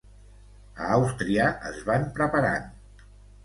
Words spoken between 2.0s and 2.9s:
preparant.